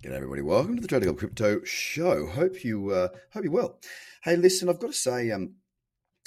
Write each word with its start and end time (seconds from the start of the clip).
G'day 0.00 0.12
everybody. 0.12 0.42
Welcome 0.42 0.76
to 0.76 0.80
the 0.80 0.86
Trading 0.86 1.12
Crypto 1.16 1.64
Show. 1.64 2.28
Hope 2.28 2.62
you 2.62 2.90
uh, 2.90 3.08
hope 3.32 3.42
you're 3.42 3.52
well. 3.52 3.80
Hey, 4.22 4.36
listen, 4.36 4.68
I've 4.68 4.78
got 4.78 4.92
to 4.92 4.96
say, 4.96 5.32
um, 5.32 5.54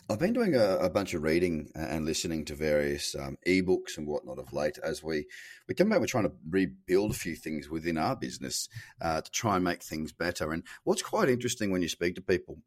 I've 0.09 0.19
been 0.19 0.33
doing 0.33 0.55
a, 0.55 0.75
a, 0.79 0.89
bunch 0.89 1.13
of 1.13 1.23
reading 1.23 1.71
and 1.73 2.03
listening 2.03 2.43
to 2.45 2.53
various 2.53 3.15
um, 3.15 3.37
ebooks 3.47 3.97
and 3.97 4.05
whatnot 4.05 4.39
of 4.39 4.51
late 4.51 4.77
as 4.83 5.01
we 5.01 5.25
we 5.69 5.73
come 5.73 5.87
back. 5.87 6.01
We're 6.01 6.07
trying 6.07 6.25
to 6.25 6.33
rebuild 6.49 7.11
a 7.11 7.13
few 7.13 7.33
things 7.33 7.69
within 7.69 7.97
our 7.97 8.17
business 8.17 8.67
uh, 8.99 9.21
to 9.21 9.31
try 9.31 9.55
and 9.55 9.63
make 9.63 9.83
things 9.83 10.11
better. 10.11 10.51
And 10.51 10.63
what's 10.83 11.01
quite 11.01 11.29
interesting 11.29 11.71
when 11.71 11.81
you 11.81 11.87
speak 11.87 12.15
to 12.15 12.21
people 12.21 12.57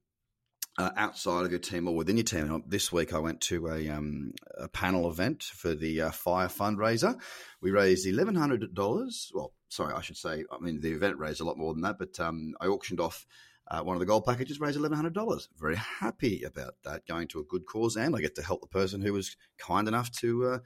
uh, 0.79 0.91
outside 0.97 1.45
of 1.45 1.51
your 1.51 1.61
team 1.61 1.89
or 1.89 1.95
within 1.95 2.17
your 2.17 2.25
team. 2.25 2.63
This 2.67 2.93
week, 2.93 3.13
I 3.13 3.19
went 3.19 3.41
to 3.43 3.69
a, 3.69 3.89
um, 3.89 4.33
a 4.59 4.69
panel 4.69 5.11
event 5.11 5.43
for 5.45 5.75
the 5.75 6.03
uh, 6.03 6.11
Fire 6.11 6.49
fundraiser. 6.49 7.21
We 7.61 7.71
raised 7.71 8.07
eleven 8.07 8.35
hundred 8.35 8.75
dollars. 8.75 9.31
Well, 9.35 9.53
sorry, 9.69 9.95
I 9.95 10.01
should 10.01 10.17
say. 10.17 10.45
I 10.51 10.59
mean, 10.61 10.81
the 10.81 10.93
event 10.93 11.19
raised 11.19 11.41
a 11.41 11.45
lot 11.45 11.59
more 11.59 11.73
than 11.73 11.83
that, 11.83 11.99
but 11.99 12.19
um, 12.21 12.55
I 12.61 12.67
auctioned 12.67 13.01
off. 13.01 13.27
Uh, 13.67 13.81
one 13.81 13.97
of 13.97 14.01
the 14.01 14.05
gold 14.05 14.27
packages 14.27 14.61
raised 14.61 14.77
eleven 14.77 14.97
hundred 14.97 15.15
dollars. 15.15 15.49
Very 15.59 15.77
happy 15.77 16.43
about 16.43 16.75
that, 16.85 17.07
going 17.07 17.29
to 17.29 17.41
a 17.41 17.45
good 17.45 17.65
cause, 17.65 17.97
and 17.97 18.15
I 18.15 18.21
get 18.21 18.35
to 18.35 18.43
help 18.43 18.61
the 18.61 18.67
person 18.67 19.01
who 19.01 19.15
was 19.15 19.37
kind 19.59 19.89
enough 19.89 20.11
to 20.19 20.47
uh, 20.47 20.59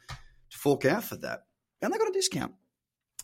to 0.51 0.59
fork 0.59 0.84
out 0.84 1.04
for 1.04 1.16
that, 1.18 1.43
and 1.80 1.93
they 1.93 1.98
got 1.98 2.09
a 2.09 2.12
discount. 2.12 2.54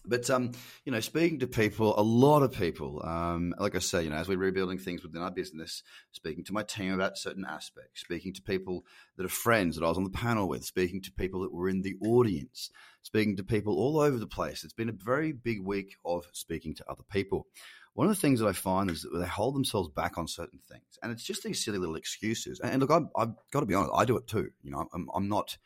But 0.06 0.28
um, 0.28 0.52
you 0.84 0.92
know, 0.92 1.00
speaking 1.00 1.38
to 1.40 1.46
people, 1.46 1.98
a 1.98 2.02
lot 2.02 2.42
of 2.42 2.52
people, 2.52 3.02
um, 3.04 3.54
like 3.58 3.74
I 3.74 3.78
say, 3.78 4.04
you 4.04 4.10
know, 4.10 4.16
as 4.16 4.28
we're 4.28 4.36
rebuilding 4.36 4.78
things 4.78 5.02
within 5.02 5.22
our 5.22 5.30
business, 5.30 5.82
speaking 6.12 6.44
to 6.44 6.52
my 6.52 6.62
team 6.62 6.92
about 6.92 7.16
certain 7.16 7.46
aspects, 7.48 8.02
speaking 8.02 8.34
to 8.34 8.42
people 8.42 8.84
that 9.16 9.24
are 9.24 9.30
friends 9.30 9.76
that 9.76 9.84
I 9.84 9.88
was 9.88 9.96
on 9.96 10.04
the 10.04 10.10
panel 10.10 10.48
with, 10.48 10.64
speaking 10.64 11.00
to 11.02 11.12
people 11.12 11.40
that 11.40 11.52
were 11.52 11.68
in 11.68 11.82
the 11.82 11.96
audience, 12.02 12.70
speaking 13.02 13.36
to 13.36 13.44
people 13.44 13.78
all 13.78 13.98
over 13.98 14.18
the 14.18 14.26
place. 14.26 14.62
It's 14.62 14.74
been 14.74 14.90
a 14.90 14.92
very 14.92 15.32
big 15.32 15.60
week 15.60 15.96
of 16.04 16.26
speaking 16.32 16.74
to 16.74 16.90
other 16.90 17.04
people. 17.10 17.46
One 17.94 18.08
of 18.08 18.14
the 18.14 18.20
things 18.20 18.40
that 18.40 18.48
I 18.48 18.52
find 18.52 18.90
is 18.90 19.02
that 19.02 19.16
they 19.16 19.26
hold 19.26 19.54
themselves 19.54 19.88
back 19.88 20.18
on 20.18 20.26
certain 20.26 20.58
things, 20.68 20.98
and 21.02 21.12
it's 21.12 21.22
just 21.22 21.44
these 21.44 21.64
silly 21.64 21.78
little 21.78 21.94
excuses. 21.96 22.60
And 22.60 22.80
look, 22.80 22.90
I've, 22.90 23.06
I've 23.16 23.34
got 23.52 23.60
to 23.60 23.66
be 23.66 23.74
honest, 23.74 23.92
I 23.94 24.04
do 24.04 24.16
it 24.16 24.26
too. 24.26 24.50
You 24.62 24.72
know, 24.72 24.86
I'm, 24.92 25.08
I'm 25.14 25.28
not 25.28 25.56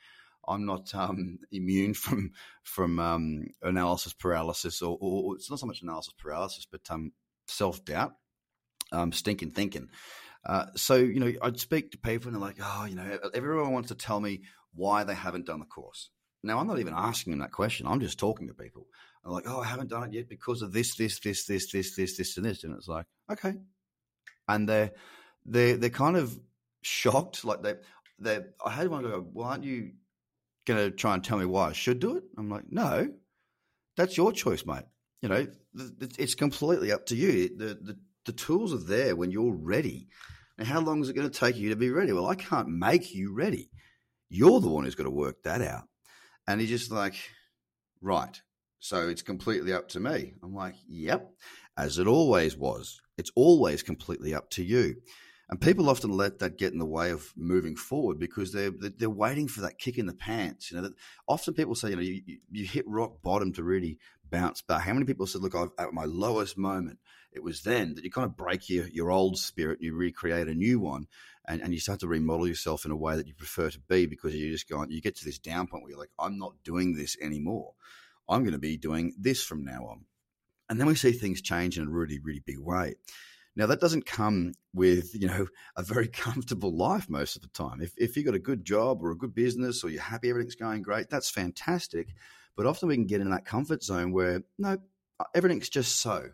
I'm 0.48 0.64
not 0.64 0.94
um, 0.94 1.38
immune 1.50 1.94
from 2.04 2.32
from 2.62 2.98
um, 2.98 3.46
analysis 3.62 4.12
paralysis, 4.12 4.82
or, 4.82 4.96
or, 5.00 5.36
it's 5.36 5.50
not 5.50 5.58
so 5.58 5.66
much 5.66 5.82
analysis 5.82 6.14
paralysis, 6.18 6.66
but 6.70 6.82
um, 6.90 7.12
self 7.46 7.84
doubt, 7.84 8.14
um, 8.92 9.12
stinking 9.12 9.50
thinking. 9.50 9.88
Uh, 10.46 10.66
so 10.76 10.96
you 10.96 11.20
know, 11.20 11.32
I'd 11.42 11.60
speak 11.60 11.92
to 11.92 11.98
people 11.98 12.28
and 12.28 12.36
they're 12.36 12.48
like, 12.48 12.58
"Oh, 12.62 12.86
you 12.88 12.94
know, 12.94 13.18
everyone 13.34 13.72
wants 13.72 13.88
to 13.88 13.94
tell 13.94 14.20
me 14.20 14.42
why 14.74 15.04
they 15.04 15.14
haven't 15.14 15.46
done 15.46 15.60
the 15.60 15.66
course." 15.66 16.10
Now, 16.42 16.58
I'm 16.58 16.68
not 16.68 16.78
even 16.78 16.94
asking 16.96 17.32
them 17.32 17.40
that 17.40 17.52
question. 17.52 17.86
I'm 17.86 18.00
just 18.00 18.18
talking 18.18 18.46
to 18.46 18.54
people. 18.54 18.86
I'm 19.24 19.32
like, 19.32 19.44
"Oh, 19.46 19.60
I 19.60 19.66
haven't 19.66 19.90
done 19.90 20.04
it 20.04 20.12
yet 20.12 20.28
because 20.28 20.62
of 20.62 20.72
this, 20.72 20.94
this, 20.94 21.18
this, 21.20 21.44
this, 21.46 21.70
this, 21.70 21.96
this, 21.96 22.16
this, 22.16 22.36
and 22.36 22.46
this," 22.46 22.64
and 22.64 22.74
it's 22.74 22.88
like, 22.88 23.06
okay, 23.30 23.54
and 24.46 24.68
they're 24.68 24.92
they're 25.44 25.76
they're 25.76 25.90
kind 25.90 26.16
of 26.16 26.38
shocked, 26.82 27.44
like 27.44 27.62
they 27.62 27.74
they. 28.18 28.40
I 28.64 28.70
had 28.70 28.88
one 28.88 29.02
go, 29.02 29.26
"Why 29.32 29.50
aren't 29.50 29.64
you?" 29.64 29.92
Going 30.68 30.90
to 30.90 30.96
try 30.96 31.14
and 31.14 31.24
tell 31.24 31.38
me 31.38 31.46
why 31.46 31.70
I 31.70 31.72
should 31.72 31.98
do 31.98 32.16
it? 32.16 32.24
I'm 32.36 32.48
like, 32.48 32.64
no, 32.70 33.08
that's 33.96 34.16
your 34.16 34.32
choice, 34.32 34.64
mate. 34.64 34.84
You 35.22 35.28
know, 35.28 35.46
it's 36.18 36.36
completely 36.36 36.92
up 36.92 37.06
to 37.06 37.16
you. 37.16 37.50
The, 37.56 37.74
the, 37.74 37.98
the 38.26 38.32
tools 38.32 38.72
are 38.72 38.86
there 38.86 39.16
when 39.16 39.32
you're 39.32 39.54
ready. 39.54 40.08
Now, 40.56 40.66
how 40.66 40.80
long 40.80 41.02
is 41.02 41.08
it 41.08 41.14
going 41.14 41.28
to 41.28 41.38
take 41.38 41.56
you 41.56 41.70
to 41.70 41.76
be 41.76 41.90
ready? 41.90 42.12
Well, 42.12 42.28
I 42.28 42.36
can't 42.36 42.68
make 42.68 43.14
you 43.14 43.34
ready. 43.34 43.70
You're 44.28 44.60
the 44.60 44.68
one 44.68 44.84
who's 44.84 44.94
got 44.94 45.04
to 45.04 45.10
work 45.10 45.42
that 45.42 45.62
out. 45.62 45.84
And 46.46 46.60
he's 46.60 46.70
just 46.70 46.92
like, 46.92 47.14
right. 48.00 48.40
So 48.78 49.08
it's 49.08 49.22
completely 49.22 49.72
up 49.72 49.88
to 49.90 50.00
me. 50.00 50.34
I'm 50.42 50.54
like, 50.54 50.76
yep, 50.88 51.32
as 51.76 51.98
it 51.98 52.06
always 52.06 52.56
was. 52.56 53.00
It's 53.16 53.32
always 53.34 53.82
completely 53.82 54.34
up 54.34 54.50
to 54.50 54.62
you. 54.62 54.96
And 55.50 55.60
people 55.60 55.88
often 55.88 56.10
let 56.10 56.40
that 56.40 56.58
get 56.58 56.72
in 56.72 56.78
the 56.78 56.84
way 56.84 57.10
of 57.10 57.32
moving 57.34 57.74
forward 57.74 58.18
because 58.18 58.52
they're 58.52 58.70
they're 58.70 59.08
waiting 59.08 59.48
for 59.48 59.62
that 59.62 59.78
kick 59.78 59.96
in 59.96 60.06
the 60.06 60.12
pants. 60.12 60.70
You 60.70 60.80
know, 60.80 60.90
often 61.26 61.54
people 61.54 61.74
say, 61.74 61.90
you 61.90 61.96
know, 61.96 62.02
you, 62.02 62.22
you 62.50 62.66
hit 62.66 62.86
rock 62.86 63.22
bottom 63.22 63.52
to 63.54 63.62
really 63.62 63.98
bounce 64.30 64.60
back. 64.60 64.82
How 64.82 64.92
many 64.92 65.06
people 65.06 65.26
said, 65.26 65.40
look, 65.40 65.54
I've, 65.54 65.70
at 65.78 65.94
my 65.94 66.04
lowest 66.04 66.58
moment, 66.58 66.98
it 67.32 67.42
was 67.42 67.62
then 67.62 67.94
that 67.94 68.04
you 68.04 68.10
kind 68.10 68.26
of 68.26 68.36
break 68.36 68.68
your, 68.68 68.88
your 68.88 69.10
old 69.10 69.38
spirit, 69.38 69.78
and 69.78 69.86
you 69.86 69.94
recreate 69.94 70.48
a 70.48 70.54
new 70.54 70.80
one, 70.80 71.06
and, 71.46 71.62
and 71.62 71.72
you 71.72 71.80
start 71.80 72.00
to 72.00 72.08
remodel 72.08 72.46
yourself 72.46 72.84
in 72.84 72.90
a 72.90 72.96
way 72.96 73.16
that 73.16 73.26
you 73.26 73.34
prefer 73.34 73.70
to 73.70 73.80
be 73.80 74.04
because 74.04 74.34
you 74.34 74.50
just 74.50 74.68
go, 74.68 74.84
you 74.88 75.00
get 75.00 75.16
to 75.16 75.24
this 75.24 75.38
down 75.38 75.66
point 75.66 75.82
where 75.82 75.90
you're 75.90 75.98
like, 75.98 76.10
I'm 76.18 76.38
not 76.38 76.62
doing 76.62 76.94
this 76.94 77.16
anymore. 77.22 77.72
I'm 78.28 78.42
going 78.42 78.52
to 78.52 78.58
be 78.58 78.76
doing 78.76 79.14
this 79.18 79.42
from 79.42 79.64
now 79.64 79.86
on. 79.86 80.04
And 80.68 80.78
then 80.78 80.86
we 80.86 80.94
see 80.94 81.12
things 81.12 81.40
change 81.40 81.78
in 81.78 81.86
a 81.86 81.90
really, 81.90 82.18
really 82.18 82.42
big 82.44 82.58
way. 82.58 82.96
Now 83.58 83.66
that 83.66 83.80
doesn't 83.80 84.06
come 84.06 84.54
with 84.72 85.14
you 85.14 85.26
know 85.26 85.46
a 85.76 85.82
very 85.82 86.08
comfortable 86.08 86.74
life 86.74 87.10
most 87.10 87.36
of 87.36 87.42
the 87.42 87.48
time. 87.48 87.82
If 87.82 87.92
if 87.98 88.16
you've 88.16 88.24
got 88.24 88.34
a 88.34 88.38
good 88.38 88.64
job 88.64 89.02
or 89.02 89.10
a 89.10 89.16
good 89.16 89.34
business 89.34 89.84
or 89.84 89.90
you're 89.90 90.00
happy 90.00 90.30
everything's 90.30 90.54
going 90.54 90.80
great, 90.82 91.10
that's 91.10 91.28
fantastic. 91.28 92.14
But 92.56 92.66
often 92.66 92.88
we 92.88 92.96
can 92.96 93.06
get 93.06 93.20
in 93.20 93.30
that 93.30 93.44
comfort 93.44 93.82
zone 93.82 94.12
where 94.12 94.42
no, 94.58 94.78
uh, 95.20 95.24
everything's 95.34 95.68
just 95.68 96.00
so. 96.00 96.30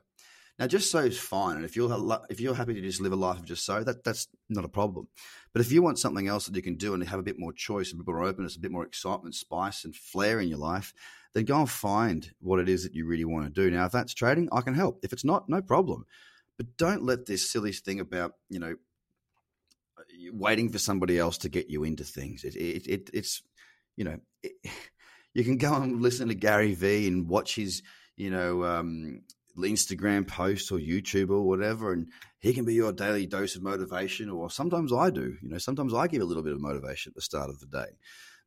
Now, 0.57 0.69
just 0.69 0.93
so 0.93 1.01
is 1.01 1.19
fine, 1.19 1.57
and 1.57 1.65
if 1.65 1.75
you're 1.75 1.91
if 2.31 2.41
you're 2.41 2.55
happy 2.55 2.75
to 2.75 2.81
just 2.81 3.01
live 3.01 3.13
a 3.13 3.17
life 3.17 3.39
of 3.39 3.45
just 3.45 3.65
so, 3.65 3.83
that 3.83 4.05
that's 4.05 4.29
not 4.49 4.65
a 4.65 4.69
problem. 4.69 5.09
But 5.53 5.63
if 5.63 5.73
you 5.73 5.83
want 5.83 5.99
something 5.99 6.29
else 6.29 6.47
that 6.47 6.55
you 6.55 6.63
can 6.63 6.77
do 6.77 6.95
and 6.95 7.03
have 7.03 7.19
a 7.19 7.25
bit 7.25 7.41
more 7.41 7.53
choice, 7.53 7.93
a 7.93 7.97
bit 7.97 8.07
more 8.07 8.23
openness, 8.23 8.55
a 8.55 8.61
bit 8.61 8.71
more 8.71 8.87
excitement, 8.87 9.35
spice, 9.35 9.85
and 9.85 9.97
flair 9.97 10.39
in 10.39 10.49
your 10.49 10.59
life, 10.59 10.95
then 11.33 11.45
go 11.45 11.59
and 11.59 11.69
find 11.69 12.31
what 12.41 12.61
it 12.61 12.69
is 12.69 12.85
that 12.85 12.95
you 12.95 13.05
really 13.05 13.25
want 13.25 13.47
to 13.47 13.51
do. 13.51 13.69
Now, 13.69 13.87
if 13.87 13.93
that's 13.93 14.15
trading, 14.15 14.49
I 14.53 14.61
can 14.61 14.75
help. 14.75 15.01
If 15.03 15.13
it's 15.13 15.25
not, 15.25 15.49
no 15.49 15.61
problem. 15.61 16.05
But 16.57 16.77
don't 16.77 17.05
let 17.05 17.27
this 17.27 17.51
silly 17.51 17.73
thing 17.73 18.01
about, 18.01 18.33
you 18.49 18.61
know, 18.61 18.77
waiting 20.33 20.71
for 20.71 20.79
somebody 20.79 21.19
else 21.19 21.39
to 21.39 21.49
get 21.49 21.69
you 21.69 21.85
into 21.85 22.05
things. 22.05 22.45
It, 22.45 22.55
it, 22.57 22.87
it 22.87 23.11
it's, 23.13 23.43
you 23.97 24.05
know, 24.05 24.19
it, 24.43 24.53
you 25.35 25.45
can 25.45 25.59
go 25.59 25.75
and 25.75 26.01
listen 26.01 26.29
to 26.29 26.35
Gary 26.35 26.75
Vee 26.75 27.09
and 27.09 27.29
watch 27.29 27.57
his, 27.57 27.83
you 28.17 28.31
know, 28.31 28.65
um, 28.65 29.23
Instagram 29.59 30.27
post 30.27 30.73
or 30.73 30.79
YouTube 30.79 31.31
or 31.31 31.43
whatever, 31.43 31.93
and 31.93 32.09
he 32.41 32.53
can 32.53 32.65
be 32.65 32.75
your 32.75 32.93
daily 32.93 33.27
dose 33.27 33.57
of 33.57 33.63
motivation. 33.63 34.31
Or 34.31 34.51
sometimes 34.51 34.93
I 34.93 35.11
do. 35.11 35.37
You 35.43 35.49
know, 35.49 35.59
sometimes 35.59 35.95
I 35.95 36.07
give 36.07 36.23
a 36.23 36.25
little 36.25 36.43
bit 36.43 36.53
of 36.53 36.61
motivation 36.61 37.11
at 37.11 37.15
the 37.15 37.23
start 37.23 37.51
of 37.51 37.61
the 37.61 37.67
day. 37.67 37.97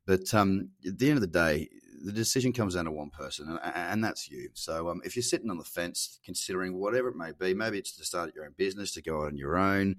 But 0.06 0.34
um, 0.34 0.70
at 0.86 0.98
the 0.98 1.10
end 1.10 1.18
of 1.18 1.22
the 1.22 1.28
day, 1.28 1.70
the 2.08 2.14
decision 2.14 2.54
comes 2.54 2.76
down 2.76 2.86
to 2.86 2.92
one 2.92 3.10
person, 3.10 3.50
and, 3.50 3.60
and 3.76 4.02
that's 4.02 4.32
you. 4.32 4.50
So 4.54 4.88
um, 4.88 5.02
if 5.04 5.18
you're 5.18 5.24
sitting 5.24 5.50
on 5.50 5.58
the 5.58 5.66
fence, 5.66 6.20
considering 6.24 6.80
whatever 6.80 7.10
it 7.10 7.18
may 7.18 7.34
be, 7.38 7.54
maybe 7.54 7.78
it's 7.78 7.98
to 7.98 8.06
start 8.06 8.34
your 8.34 8.46
own 8.46 8.54
business, 8.56 8.94
to 8.94 9.02
go 9.02 9.24
out 9.24 9.28
on 9.28 9.36
your 9.36 9.58
own, 9.58 9.98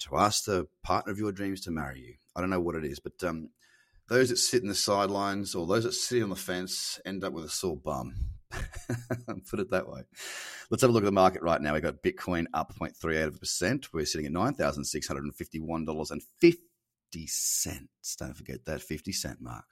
to 0.00 0.16
ask 0.16 0.46
the 0.46 0.66
partner 0.82 1.12
of 1.12 1.18
your 1.20 1.30
dreams 1.30 1.60
to 1.60 1.70
marry 1.70 2.00
you. 2.00 2.14
I 2.34 2.40
don't 2.40 2.50
know 2.50 2.58
what 2.58 2.74
it 2.74 2.84
is, 2.84 2.98
but 2.98 3.22
um, 3.22 3.50
those 4.08 4.30
that 4.30 4.38
sit 4.38 4.62
in 4.62 4.68
the 4.68 4.74
sidelines 4.74 5.54
or 5.54 5.64
those 5.64 5.84
that 5.84 5.92
sit 5.92 6.24
on 6.24 6.30
the 6.30 6.34
fence 6.34 6.98
end 7.06 7.22
up 7.22 7.32
with 7.32 7.44
a 7.44 7.48
sore 7.48 7.76
bum. 7.76 8.16
Put 9.48 9.60
it 9.60 9.70
that 9.70 9.88
way. 9.88 10.00
Let's 10.70 10.82
have 10.82 10.90
a 10.90 10.92
look 10.92 11.04
at 11.04 11.06
the 11.06 11.12
market 11.12 11.42
right 11.42 11.62
now. 11.62 11.74
We've 11.74 11.82
got 11.82 12.02
Bitcoin 12.02 12.46
up 12.52 12.74
0.38%. 12.76 13.90
We're 13.92 14.06
sitting 14.06 14.26
at 14.26 14.32
$9,651.50 14.32 16.54
50 17.14 17.26
cents. 17.28 18.16
Don't 18.18 18.36
forget 18.36 18.64
that 18.64 18.82
50 18.82 19.12
cent 19.12 19.40
mark. 19.40 19.64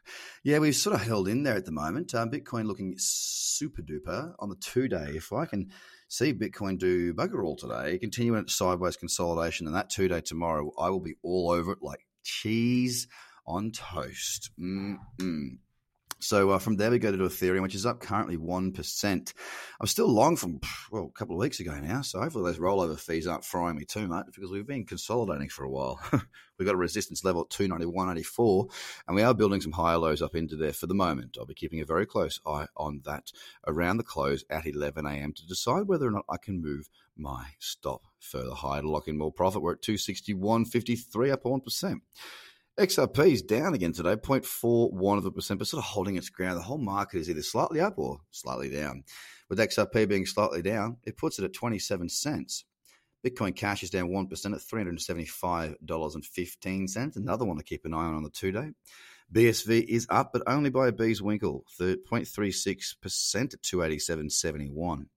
Yeah, 0.44 0.60
we've 0.60 0.76
sort 0.76 0.94
of 0.94 1.03
held 1.03 1.26
in 1.26 1.42
there 1.42 1.56
at 1.56 1.64
the 1.64 1.72
moment. 1.72 2.14
Um, 2.14 2.30
Bitcoin 2.30 2.66
looking 2.66 2.94
super 2.98 3.82
duper 3.82 4.32
on 4.38 4.48
the 4.48 4.56
two 4.56 4.86
day. 4.86 5.12
If 5.14 5.32
I 5.32 5.47
can 5.47 5.70
see 6.06 6.32
Bitcoin 6.32 6.78
do 6.78 7.12
bugger 7.12 7.44
all 7.44 7.56
today, 7.56 7.98
continuing 7.98 8.42
its 8.42 8.54
sideways 8.54 8.97
consolidation, 8.97 9.66
and 9.66 9.75
that 9.75 9.91
two 9.91 10.06
day 10.06 10.20
tomorrow, 10.20 10.70
I 10.78 10.91
will 10.91 11.00
be 11.00 11.16
all 11.22 11.50
over 11.50 11.72
it 11.72 11.82
like 11.82 12.06
cheese 12.22 13.08
on 13.44 13.72
toast. 13.72 14.50
Mm-mm. 14.60 15.58
So 16.22 16.50
uh, 16.50 16.59
from 16.60 16.77
there, 16.77 16.91
we 16.91 17.00
go 17.00 17.10
to 17.10 17.19
Ethereum, 17.19 17.62
which 17.62 17.75
is 17.75 17.84
up 17.84 18.00
currently 18.00 18.37
1%. 18.37 19.33
I'm 19.81 19.87
still 19.88 20.06
long 20.06 20.37
from, 20.37 20.60
well, 20.93 21.10
a 21.12 21.19
couple 21.19 21.34
of 21.34 21.41
weeks 21.41 21.59
ago 21.59 21.78
now. 21.81 22.02
So 22.02 22.20
hopefully 22.20 22.44
those 22.44 22.61
rollover 22.61 22.99
fees 22.99 23.26
aren't 23.26 23.44
frying 23.44 23.76
me 23.76 23.85
too 23.85 24.06
much 24.06 24.26
because 24.32 24.50
we've 24.50 24.67
been 24.67 24.87
consolidating 24.87 25.49
for 25.49 25.64
a 25.64 25.69
while. 25.69 26.00
we've 26.58 26.67
got 26.67 26.76
a 26.76 26.79
resistance 26.79 27.25
level 27.25 27.43
at 27.43 27.49
291.84 27.49 28.70
and 29.08 29.17
we 29.17 29.23
are 29.23 29.35
building 29.35 29.61
some 29.61 29.73
higher 29.73 29.99
lows 29.99 30.23
up 30.23 30.37
into 30.37 30.55
there 30.55 30.73
for 30.73 30.87
the 30.87 30.94
moment. 30.94 31.37
I'll 31.38 31.44
be 31.44 31.55
keeping 31.55 31.81
a 31.81 31.85
very 31.85 32.06
close 32.06 32.38
eye 32.46 32.69
on 32.76 33.00
that 33.05 33.32
around 33.67 33.96
the 33.96 34.05
close 34.05 34.44
at 34.49 34.64
11 34.64 35.05
a.m. 35.05 35.32
to 35.32 35.46
decide 35.46 35.88
whether 35.88 36.06
or 36.06 36.12
not 36.12 36.25
I 36.31 36.37
can 36.37 36.62
move 36.62 36.88
my 37.17 37.46
stop 37.58 38.02
further 38.20 38.55
higher 38.55 38.82
to 38.82 38.88
lock 38.88 39.08
in 39.08 39.19
more 39.19 39.32
profit. 39.32 39.61
We're 39.61 39.73
at 39.73 39.82
261.53, 39.82 41.32
up 41.32 41.43
1%. 41.43 42.00
XRP 42.80 43.32
is 43.32 43.42
down 43.42 43.74
again 43.74 43.92
today, 43.92 44.16
0.41 44.16 45.19
of 45.19 45.26
a 45.26 45.30
percent, 45.30 45.58
but 45.58 45.69
sort 45.69 45.84
of 45.84 45.90
holding 45.90 46.16
its 46.16 46.30
ground. 46.30 46.56
The 46.56 46.62
whole 46.62 46.78
market 46.78 47.19
is 47.19 47.28
either 47.28 47.42
slightly 47.42 47.80
up 47.80 47.98
or 47.98 48.20
slightly 48.30 48.70
down. 48.70 49.04
With 49.50 49.58
XRP 49.58 50.08
being 50.08 50.24
slightly 50.24 50.62
down, 50.62 50.96
it 51.04 51.19
puts 51.19 51.38
it 51.38 51.44
at 51.44 51.52
27 51.52 52.08
cents. 52.08 52.64
Bitcoin 53.24 53.54
Cash 53.54 53.82
is 53.82 53.90
down 53.90 54.08
1% 54.08 54.32
at 54.32 54.60
$375.15. 54.60 57.16
Another 57.16 57.44
one 57.44 57.58
to 57.58 57.62
keep 57.62 57.84
an 57.84 57.92
eye 57.92 57.98
on 57.98 58.14
on 58.14 58.22
the 58.22 58.30
two 58.30 58.52
day. 58.52 58.70
BSV 59.32 59.84
is 59.84 60.06
up, 60.08 60.32
but 60.32 60.42
only 60.46 60.70
by 60.70 60.88
a 60.88 60.92
bee's 60.92 61.20
winkle, 61.20 61.66
0.36% 61.78 63.54
at 63.54 63.62
287.71. 63.62 65.08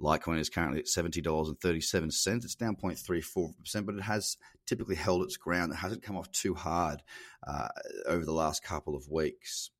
Litecoin 0.00 0.38
is 0.38 0.48
currently 0.48 0.78
at 0.78 0.86
$70.37. 0.86 2.44
It's 2.44 2.54
down 2.54 2.76
0.34%, 2.76 3.86
but 3.86 3.96
it 3.96 4.02
has 4.02 4.36
typically 4.66 4.94
held 4.94 5.22
its 5.22 5.36
ground. 5.36 5.72
It 5.72 5.76
hasn't 5.76 6.02
come 6.02 6.16
off 6.16 6.30
too 6.30 6.54
hard 6.54 7.02
uh, 7.46 7.68
over 8.06 8.24
the 8.24 8.32
last 8.32 8.62
couple 8.62 8.94
of 8.94 9.08
weeks. 9.10 9.70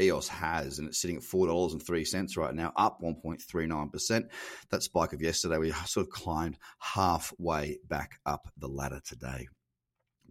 EOS 0.00 0.28
has, 0.28 0.78
and 0.78 0.88
it's 0.88 1.00
sitting 1.00 1.16
at 1.16 1.22
$4.03 1.22 2.36
right 2.36 2.54
now, 2.54 2.72
up 2.76 3.00
1.39%. 3.02 4.24
That 4.70 4.82
spike 4.82 5.12
of 5.12 5.20
yesterday, 5.20 5.58
we 5.58 5.70
sort 5.70 6.06
of 6.06 6.12
climbed 6.12 6.58
halfway 6.78 7.78
back 7.88 8.18
up 8.24 8.48
the 8.56 8.68
ladder 8.68 9.00
today. 9.04 9.48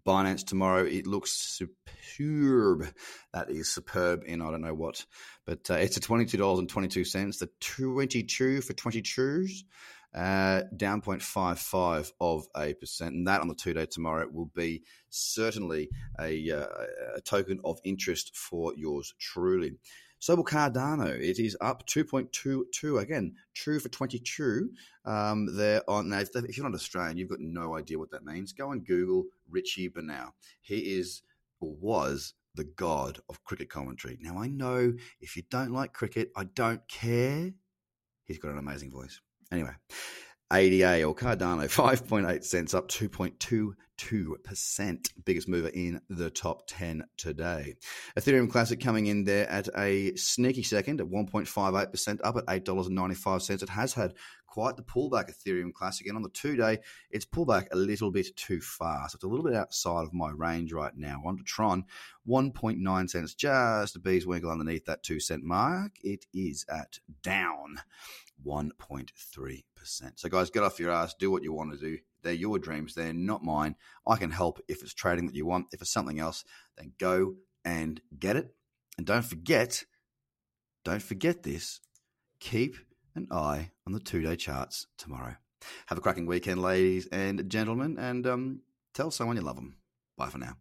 Binance 0.05 0.45
tomorrow, 0.45 0.85
it 0.85 1.07
looks 1.07 1.31
superb. 1.31 2.87
That 3.33 3.49
is 3.49 3.73
superb 3.73 4.23
in 4.25 4.41
I 4.41 4.51
don't 4.51 4.61
know 4.61 4.73
what, 4.73 5.05
but 5.45 5.69
uh, 5.69 5.75
it's 5.75 5.97
at 5.97 6.03
$22.22. 6.03 7.39
The 7.39 7.49
22 7.59 8.61
for 8.61 8.73
22s, 8.73 9.63
uh, 10.13 10.63
down 10.75 11.01
0.55 11.01 12.11
of 12.19 12.47
a 12.55 12.73
percent. 12.73 13.15
And 13.15 13.27
that 13.27 13.41
on 13.41 13.47
the 13.47 13.55
two 13.55 13.73
day 13.73 13.85
tomorrow 13.85 14.27
will 14.31 14.51
be 14.53 14.83
certainly 15.09 15.89
a, 16.19 16.51
uh, 16.51 16.67
a 17.15 17.21
token 17.21 17.59
of 17.63 17.79
interest 17.83 18.35
for 18.35 18.73
yours 18.75 19.13
truly. 19.19 19.73
Sobel 20.21 20.45
Cardano, 20.45 21.09
it 21.19 21.39
is 21.39 21.57
up 21.61 21.87
2.22. 21.87 23.01
Again, 23.01 23.33
true 23.55 23.79
for 23.79 23.89
22. 23.89 24.69
Um, 25.03 25.55
there 25.55 25.81
on 25.89 26.09
now, 26.09 26.19
if, 26.19 26.57
you're 26.57 26.69
not 26.69 26.75
Australian, 26.75 27.17
you've 27.17 27.29
got 27.29 27.39
no 27.39 27.75
idea 27.75 27.97
what 27.97 28.11
that 28.11 28.23
means. 28.23 28.53
Go 28.53 28.71
and 28.71 28.85
Google 28.85 29.25
Richie 29.49 29.89
Benaud. 29.89 30.29
He 30.61 30.95
is 30.95 31.23
or 31.59 31.73
was 31.73 32.35
the 32.53 32.65
god 32.65 33.19
of 33.29 33.43
cricket 33.43 33.69
commentary. 33.69 34.19
Now, 34.21 34.37
I 34.37 34.47
know 34.47 34.93
if 35.21 35.35
you 35.35 35.43
don't 35.49 35.71
like 35.71 35.93
cricket, 35.93 36.31
I 36.35 36.43
don't 36.43 36.87
care. 36.87 37.51
He's 38.25 38.37
got 38.37 38.51
an 38.51 38.59
amazing 38.59 38.91
voice. 38.91 39.19
Anyway, 39.51 39.73
ADA 40.53 41.03
or 41.03 41.15
Cardano, 41.15 41.63
5.8 41.65 42.43
cents, 42.43 42.75
up 42.75 42.89
2.22%. 42.89 43.73
Biggest 45.25 45.47
mover 45.47 45.69
in 45.69 46.01
the 46.09 46.29
top 46.29 46.63
10 46.67 47.03
today. 47.17 47.75
Ethereum 48.17 48.49
Classic 48.49 48.79
coming 48.79 49.07
in 49.07 49.23
there 49.23 49.49
at 49.49 49.69
a 49.77 50.15
sneaky 50.15 50.63
second 50.63 51.01
at 51.01 51.07
1.58%, 51.07 52.19
up 52.23 52.37
at 52.37 52.45
$8.95. 52.45 53.63
It 53.63 53.69
has 53.69 53.93
had 53.93 54.13
quite 54.47 54.75
the 54.75 54.83
pullback, 54.83 55.31
Ethereum 55.31 55.73
Classic. 55.73 56.05
And 56.07 56.17
on 56.17 56.23
the 56.23 56.29
two 56.29 56.55
day, 56.55 56.79
it's 57.09 57.25
pulled 57.25 57.47
back 57.47 57.69
a 57.71 57.77
little 57.77 58.11
bit 58.11 58.35
too 58.35 58.59
far. 58.59 59.07
So 59.09 59.15
it's 59.15 59.23
a 59.23 59.27
little 59.27 59.45
bit 59.45 59.55
outside 59.55 60.03
of 60.03 60.13
my 60.13 60.29
range 60.29 60.73
right 60.73 60.95
now. 60.95 61.21
On 61.25 61.37
to 61.37 61.43
Tron, 61.43 61.85
1.9 62.27 63.09
cents, 63.09 63.33
just 63.33 63.95
a 63.95 63.99
bee's 63.99 64.27
wiggle 64.27 64.51
underneath 64.51 64.85
that 64.85 65.03
two 65.03 65.19
cent 65.19 65.43
mark. 65.43 65.93
It 66.03 66.25
is 66.33 66.65
at 66.69 66.99
down 67.23 67.79
1.3%. 68.45 69.63
So, 70.15 70.29
guys, 70.29 70.49
get 70.49 70.63
off 70.63 70.79
your 70.79 70.91
ass, 70.91 71.13
do 71.13 71.31
what 71.31 71.43
you 71.43 71.53
want 71.53 71.71
to 71.71 71.77
do. 71.77 71.97
They're 72.23 72.33
your 72.33 72.59
dreams, 72.59 72.93
they're 72.93 73.13
not 73.13 73.43
mine. 73.43 73.75
I 74.07 74.17
can 74.17 74.31
help 74.31 74.59
if 74.67 74.81
it's 74.81 74.93
trading 74.93 75.25
that 75.27 75.35
you 75.35 75.45
want. 75.45 75.67
If 75.71 75.81
it's 75.81 75.91
something 75.93 76.19
else, 76.19 76.43
then 76.77 76.93
go 76.99 77.35
and 77.65 78.01
get 78.17 78.35
it. 78.35 78.53
And 78.97 79.05
don't 79.05 79.25
forget, 79.25 79.83
don't 80.83 81.01
forget 81.01 81.43
this 81.43 81.79
keep 82.39 82.75
an 83.15 83.27
eye 83.31 83.71
on 83.85 83.93
the 83.93 83.99
two 83.99 84.21
day 84.21 84.35
charts 84.35 84.87
tomorrow. 84.97 85.35
Have 85.85 85.97
a 85.97 86.01
cracking 86.01 86.25
weekend, 86.25 86.61
ladies 86.61 87.07
and 87.11 87.49
gentlemen, 87.49 87.97
and 87.97 88.25
um, 88.25 88.61
tell 88.93 89.11
someone 89.11 89.37
you 89.37 89.43
love 89.43 89.55
them. 89.55 89.77
Bye 90.17 90.29
for 90.29 90.39
now. 90.39 90.57